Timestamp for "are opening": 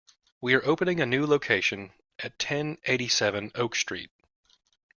0.55-0.99